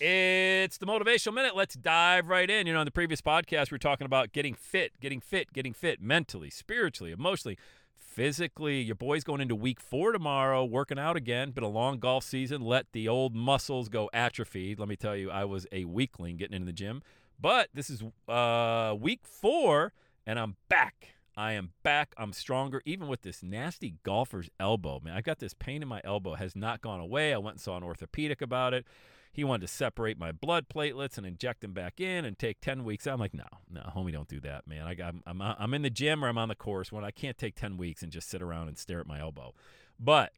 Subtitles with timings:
[0.00, 1.56] It's the motivational minute.
[1.56, 2.68] Let's dive right in.
[2.68, 5.72] You know, in the previous podcast, we were talking about getting fit, getting fit, getting
[5.72, 7.58] fit mentally, spiritually, emotionally,
[7.96, 8.80] physically.
[8.80, 11.50] Your boy's going into week four tomorrow, working out again.
[11.50, 12.60] Been a long golf season.
[12.62, 14.78] Let the old muscles go atrophied.
[14.78, 17.02] Let me tell you, I was a weakling getting into the gym.
[17.40, 19.92] But this is uh, week four,
[20.24, 21.14] and I'm back.
[21.36, 22.14] I am back.
[22.16, 25.00] I'm stronger, even with this nasty golfer's elbow.
[25.02, 26.34] Man, I got this pain in my elbow.
[26.34, 27.34] Has not gone away.
[27.34, 28.86] I went and saw an orthopedic about it.
[29.32, 32.84] He wanted to separate my blood platelets and inject them back in and take 10
[32.84, 33.06] weeks.
[33.06, 34.86] I'm like, no, no, homie, don't do that, man.
[34.86, 37.38] I got, I'm, I'm in the gym or I'm on the course when I can't
[37.38, 39.54] take 10 weeks and just sit around and stare at my elbow.
[39.98, 40.32] But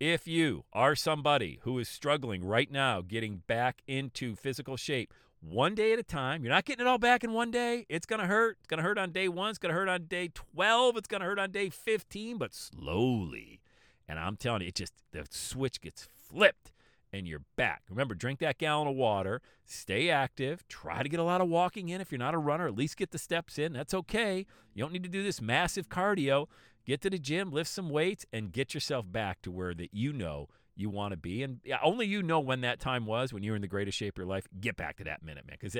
[0.00, 5.12] if you are somebody who is struggling right now getting back into physical shape,
[5.50, 6.42] one day at a time.
[6.42, 7.86] You're not getting it all back in one day.
[7.88, 8.56] It's going to hurt.
[8.60, 9.50] It's going to hurt on day one.
[9.50, 10.96] It's going to hurt on day 12.
[10.96, 13.60] It's going to hurt on day 15, but slowly.
[14.08, 16.70] And I'm telling you, it just, the switch gets flipped
[17.14, 17.82] and you're back.
[17.88, 21.88] Remember, drink that gallon of water, stay active, try to get a lot of walking
[21.88, 22.00] in.
[22.00, 23.72] If you're not a runner, at least get the steps in.
[23.72, 24.46] That's okay.
[24.74, 26.48] You don't need to do this massive cardio.
[26.84, 30.12] Get to the gym, lift some weights, and get yourself back to where that you
[30.12, 31.42] know you want to be.
[31.42, 34.14] And only you know when that time was when you were in the greatest shape
[34.14, 34.46] of your life.
[34.60, 35.56] Get back to that minute, man.
[35.60, 35.76] Because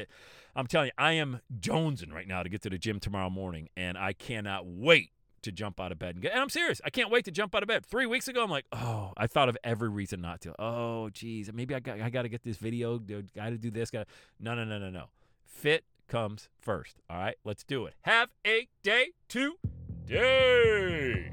[0.54, 3.68] I'm telling you, I am jonesing right now to get to the gym tomorrow morning,
[3.76, 5.10] and I cannot wait
[5.42, 6.32] to jump out of bed and get.
[6.32, 6.80] And I'm serious.
[6.84, 7.84] I can't wait to jump out of bed.
[7.84, 10.60] Three weeks ago, I'm like, oh, I thought of every reason not to.
[10.60, 12.98] Oh, geez, maybe I got I got to get this video.
[12.98, 13.90] Got to do this.
[13.90, 14.06] Got
[14.40, 15.04] no, no, no, no, no.
[15.44, 17.00] Fit comes first.
[17.08, 17.94] All right, let's do it.
[18.02, 21.32] Have a day today.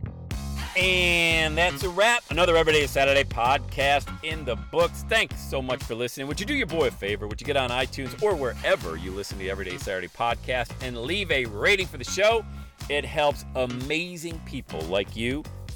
[0.78, 2.23] And that's a wrap.
[2.30, 5.04] Another Everyday Saturday podcast in the books.
[5.10, 6.28] Thanks so much for listening.
[6.28, 7.28] Would you do your boy a favor?
[7.28, 10.98] Would you get on iTunes or wherever you listen to the Everyday Saturday podcast and
[10.98, 12.45] leave a rating for the show?
[12.90, 15.44] It helps amazing people like you